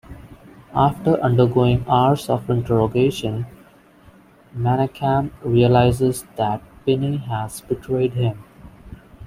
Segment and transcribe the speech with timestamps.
[0.73, 3.45] After undergoing hours of interrogation,
[4.51, 8.43] Menacham realizes that Pini has betrayed him.